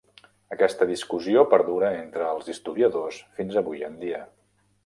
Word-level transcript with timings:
Aquesta 0.53 0.87
discussió 0.91 1.43
perdura 1.51 1.93
entre 1.99 2.31
els 2.31 2.51
historiadors 2.57 3.23
fins 3.41 3.63
avui 3.63 3.89
en 3.93 4.01
dia. 4.07 4.27